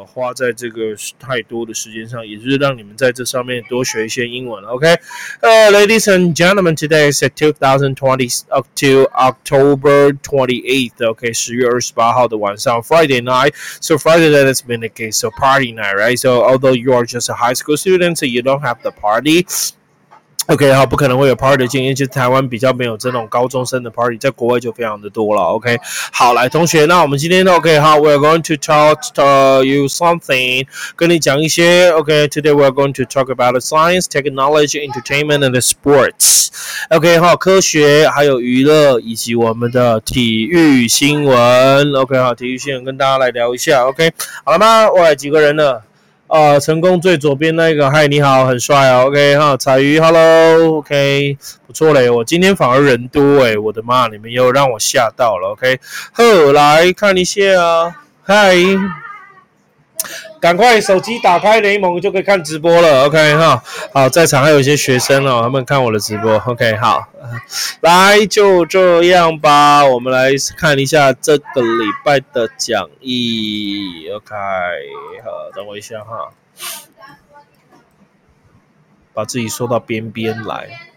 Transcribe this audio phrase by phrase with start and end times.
[0.00, 4.63] 么花在这个太多的时间上，也就是让你们在这上面多学一些英文。
[4.63, 4.87] OK，
[5.41, 11.09] 呃、uh,，Ladies and gentlemen, today is 2020 up to October 28th.
[11.09, 13.53] OK，十月二十八号的晚上，Friday night.
[13.81, 15.19] So Friday night has been the case.
[15.19, 16.17] So party night, right?
[16.17, 19.45] So although you are just a high school student, so you don't have the party.
[20.47, 25.41] OK，好，不可能会有 party 的经验，其实台湾比较没有这种高中生的 party，在国外就非常的多了。
[25.43, 25.79] OK，
[26.11, 30.67] 好，来同学，那我们今天 OK，好，We are going to talk to you something，
[30.97, 36.49] 跟你讲一些 OK，Today we are going to talk about science, technology, entertainment and sports。
[36.89, 41.93] OK，好，科学还有娱乐以及我们的体育新闻。
[41.93, 43.85] OK，好，体育新闻跟大家来聊一下。
[43.85, 44.11] OK，
[44.43, 44.89] 好了吗？
[44.89, 45.83] 喂，几个人了？
[46.31, 55.77] 呃，成功最左边那个，嗨，你好，很帅哦，OK 哈，彩鱼，Hello，OK，不错嘞，我今天反而人多诶，我的妈，你们又让我吓到了，OK，
[56.13, 58.55] 呵，来看一下啊，嗨。
[60.39, 63.63] 赶快手机打开雷蒙就可以看直播了，OK 哈。
[63.93, 67.07] 好，在场还有一些学生哦，他们看我的直播，OK 好。
[67.81, 74.35] 来就这样吧，我们来看一下这个礼拜的讲义，OK
[75.23, 76.31] 好，等我一下哈，
[79.13, 80.90] 把自己缩到边边来。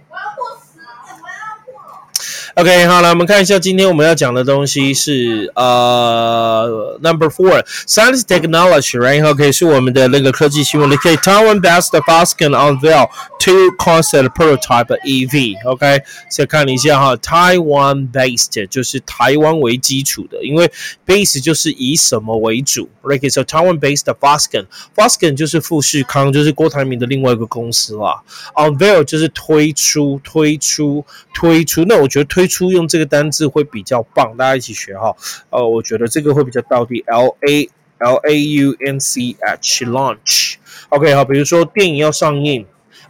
[2.57, 10.89] OK，好了，我们看一下今天我们要讲的东西是呃，Number Four，Science Technology，right？OK，是我们的那个科技新闻。
[10.93, 13.09] OK，TAWAN Best Foscan unveil
[13.41, 15.57] two concept prototype EV。
[15.67, 20.71] OK，再看一下哈，Taiwan based 就是台湾为基础的，因为
[21.05, 22.89] base 就是以什么为主。
[23.03, 28.23] OK，so Taiwan based Foscan，Foscan 就是富士康，就是郭台铭的另外一个公司啦。
[28.55, 31.85] Unveil 就是推出，推出，推出。
[31.87, 32.44] 那我觉得推。
[32.45, 35.17] 最初用这个单字会比较棒，大家一起学哈。
[35.49, 37.03] 呃，我觉得这个会比较到底。
[37.07, 40.57] L A L A U N C H launch。
[40.91, 42.67] OK，好，比如说电影要上映。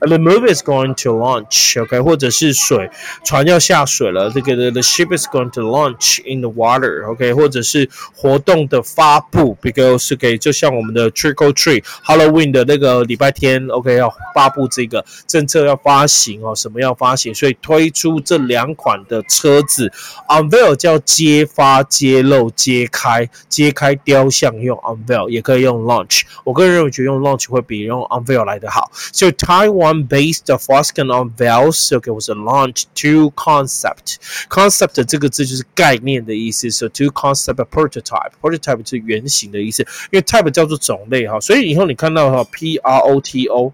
[0.07, 2.91] The movie is going to launch, OK，或者是水
[3.25, 12.51] 船要下水了，这个 the ship is going to launch in the water, OK，或者是活动的发布，because 是给就像我们的 Trick or Treat Halloween
[12.51, 19.91] 的那个礼拜天，OK，要发布这个政策要发行哦，什么要发行，所以推出这两款的车子
[20.29, 29.94] ，unveil 叫揭发、揭露、揭开、揭开雕像用 unveil，也可以用 launch，我个人认为觉得用 launch 会比用 unveil 来得好，所以 Taiwan。
[30.08, 34.18] based Foscan on Valves, okay, was a launch two concept.
[34.50, 38.32] Concept 这个字就是概念的意思，so two concept prototype.
[38.42, 43.74] Prototype 是原型的意思，因为 type 叫做种类哈，所以以后你看到哈 P R O T O，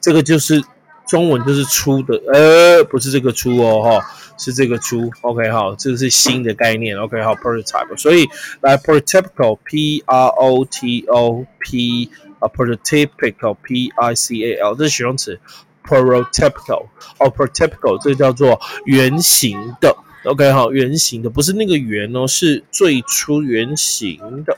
[0.00, 0.62] 这个就是
[1.06, 4.06] 中文就是出的，呃，不是这个出哦哈，
[4.38, 8.26] 是这个出，OK 哈，这个是新的概念，OK 好，prototype，所以
[8.60, 12.10] 来 prototypical P R O T O P。
[12.41, 15.39] a prototypical p i c a l 这是形容词
[15.87, 16.87] ，prototypical
[17.17, 24.57] 哦，prototypical 这叫做原型的，OK 哈，原型的不是那个圆哦，是最初原型的。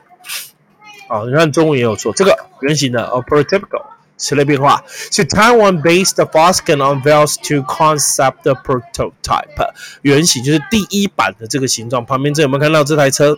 [1.07, 3.85] 好，你看中文也有错，这个原型的哦，prototypical
[4.15, 13.37] 词类变化是 Taiwan-based Foscan unveils to concept prototype 原型就是第一版的这个形状，旁边这有没有看到这台车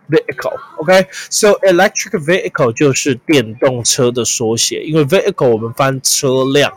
[0.09, 6.73] vehicle，OK，so electric vehicle 就是电动车的缩写，因为 vehicle 我们翻车辆，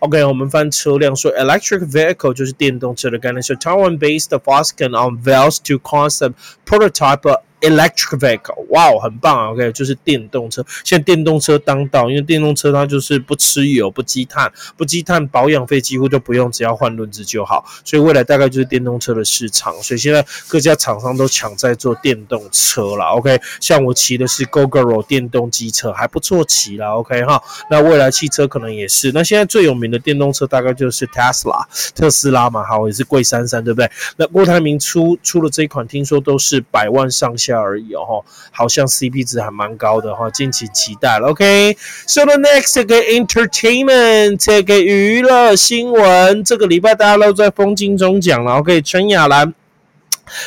[0.00, 3.40] OK，我们翻车辆，所以 electric vehicle 就是电动车的概念。
[3.40, 6.34] So Taiwan-based Foscan unveils two concept
[6.66, 10.63] prototype Electric vehicle，哇哦，很棒啊！OK，就是电动车。
[10.83, 17.65] 现在电动车当道，因为电动车它就是不吃油、不积碳、不积碳，保养费几乎都不用，只要换轮子就好。
[17.83, 19.73] 所以未来大概就是电动车的市场。
[19.81, 23.05] 所以现在各家厂商都抢在做电动车了。
[23.05, 26.97] OK，像我骑的是 Gogoro 电动机车，还不错骑了。
[26.97, 27.41] OK 哈，
[27.71, 29.11] 那未来汽车可能也是。
[29.13, 31.65] 那现在最有名的电动车大概就是 Tesla，
[31.95, 33.89] 特斯拉嘛，好也是贵三三，对不对？
[34.15, 37.46] 那郭台铭出出了这一款，听说都是百万上下。
[37.47, 41.29] 下而已哦，好像 CP 值还蛮高的哈，敬请期待了。
[41.29, 48.57] OK，So the next 个 entertainment 这个娱乐新闻，这个礼拜大家都在风景中讲了。
[48.57, 49.53] OK，陈雅兰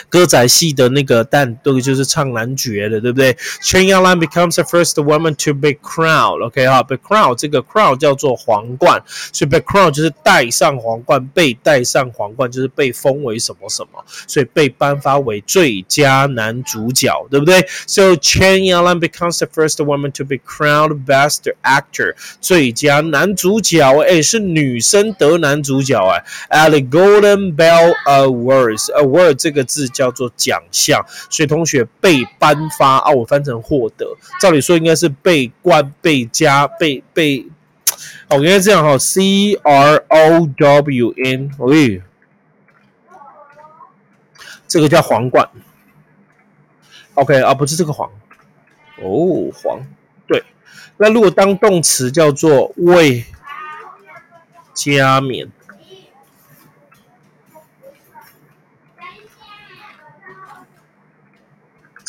[0.09, 3.33] 歌仔戏的那个旦，这个就是唱男爵的，对不对
[3.63, 6.45] ？Chen Yalan becomes the first woman to be crowned。
[6.45, 20.25] OK 哈，be crowned 这个 crown 叫做皇冠，所以 be crowned 就是戴上皇冠，被戴上皇冠就是被封为什么什么，所以被颁发为最佳男主角，对不对？So Chen Yalan becomes the first woman to
[20.25, 29.65] be crowned best actor，最佳男主角，哎，是女生得男主角哎，at the Golden Bell Awards，award 这个。
[29.71, 31.01] 字叫做奖项，
[31.31, 37.47] 所以同学被颁发啊，我翻成获得，照理说应该是被冠、被加、被被，
[38.29, 42.03] 哦，应该这样哈，C R O W N，喂，
[44.67, 45.49] 这个叫皇冠
[47.15, 48.11] ，OK 啊，不是这个黄，
[49.01, 49.81] 哦，黄，
[50.27, 50.43] 对，
[50.97, 53.25] 那如果当动词叫做为
[54.75, 55.49] 加冕。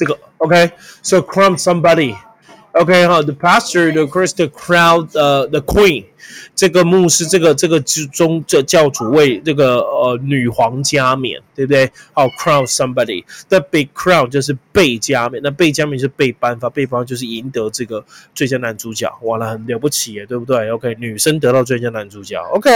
[0.01, 6.05] 这个 OK，so crown somebody，OK 哈，the pastor the Christ the crown 呃 the queen。
[6.55, 11.91] 这个牧师，这个这个之中这教主为这个呃女皇加冕，对不对？
[12.13, 18.03] 好，crown somebody，那被 crown 就是被加冕，那被加冕是被颁发，被颁发就是赢得这个
[18.33, 22.69] 最佳男主角，哇，那很了不起耶，对不对？OK，女生得到最佳男主角，OK，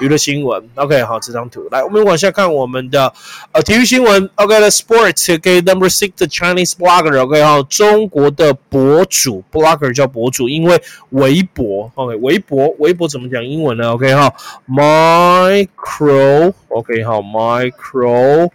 [0.00, 3.12] 娱乐新闻，OK，好，这张图，来，我们往下看我们的
[3.52, 13.06] 呃体育新闻，OK，the sports，OK，number six，the Chinese blogger，OK，好，中国的博主，blogger 叫博主，因为微博，OK，微博，微博。
[13.06, 14.34] 怎么讲英文呢？OK 哈
[14.68, 18.50] ，micro，OK 好，micro，my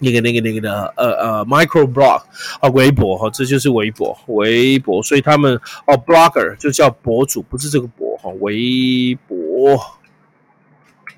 [0.03, 2.21] 那个、那个、那个的，呃呃，micro blog
[2.59, 5.55] 啊，微博哈，这就是微博，微博，所以他们
[5.88, 9.79] 哦，blogger 就叫博主，不是这个博哈，微博。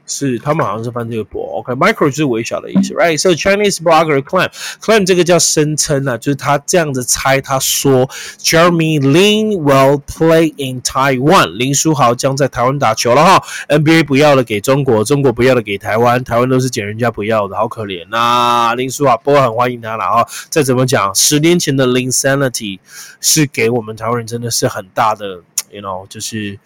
[0.07, 8.07] 是，他们好像是翻这个博，OK，micro 就是微小的意思，right？So Chinese blogger claim，claim 这个叫声称啊，就是他这样子猜，他说
[8.39, 20.25] ，Jeremy Lin will play in Taiwan，林书豪将在台湾打球了哈，NBA 不要了给中国，中国不要了给台湾，台湾都是捡人家不要的，好可怜呐，林书豪，不过很欢迎他了啊。
[20.49, 22.79] 再怎么讲，十年前的 insanity
[23.19, 25.41] 是给我们台湾人真的是很大的
[25.75, 26.57] ，you know，就是。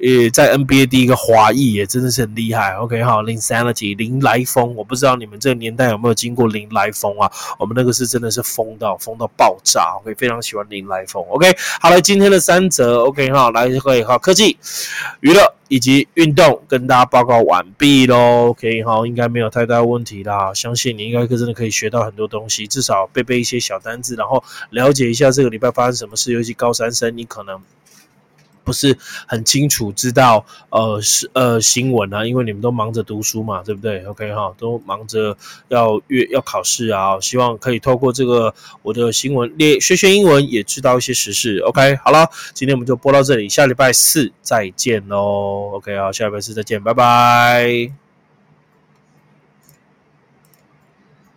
[0.00, 2.72] 呃，在 NBA 第一个华裔也真的是很厉害。
[2.72, 7.30] OK 哈，林 Sanity 林来疯，我不知道你们这个年代有没有经过林来疯啊？
[7.56, 9.96] 我们那个是真的是疯到疯到爆炸。
[10.00, 11.22] OK，非常喜欢林来疯。
[11.28, 14.56] OK，好了，今天的三则 OK 哈，来会哈科技、
[15.20, 18.48] 娱乐以及运动跟大家报告完毕喽。
[18.48, 20.52] OK 哈，应该没有太大问题啦。
[20.52, 26.32] 相信你应该真的可以学到很多东西，至少背背一些小单字，然后了解一下这个礼拜发生什么事。
[26.32, 27.60] 尤其高三生，你可能。
[28.64, 35.36] 不是很清楚知道呃是呃新闻啊，因为你们都忙着读书嘛，对不对？OK 哈，都忙着
[35.68, 41.58] 要月要考试啊，希望可以透过这个我的新闻练学学英文，也知道一些时事。
[41.60, 45.72] OK，好了，今天我们就播到这里，下礼拜四再见喽。
[45.74, 48.01] OK 啊，下礼拜四再见，拜拜。